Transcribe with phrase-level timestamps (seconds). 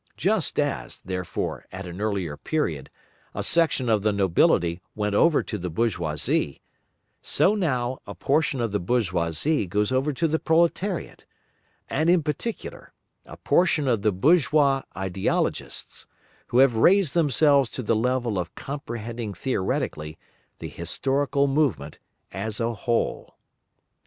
[0.17, 2.89] Just as, therefore, at an earlier period,
[3.35, 6.63] a section of the nobility went over to the bourgeoisie,
[7.21, 11.27] so now a portion of the bourgeoisie goes over to the proletariat,
[11.87, 12.93] and in particular,
[13.27, 16.07] a portion of the bourgeois ideologists,
[16.47, 20.17] who have raised themselves to the level of comprehending theoretically
[20.57, 21.99] the historical movement
[22.31, 23.35] as a whole.